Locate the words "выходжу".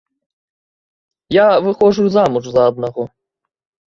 1.65-2.05